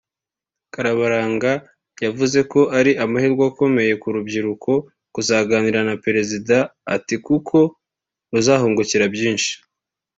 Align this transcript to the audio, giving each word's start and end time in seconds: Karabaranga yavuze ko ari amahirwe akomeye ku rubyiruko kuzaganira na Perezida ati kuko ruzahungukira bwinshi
Karabaranga 0.73 1.51
yavuze 2.03 2.39
ko 2.51 2.59
ari 2.77 2.91
amahirwe 3.03 3.43
akomeye 3.51 3.93
ku 4.01 4.07
rubyiruko 4.15 4.71
kuzaganira 5.13 5.79
na 5.87 5.95
Perezida 6.05 6.55
ati 6.95 7.15
kuko 7.25 7.57
ruzahungukira 8.31 9.05
bwinshi 9.13 9.53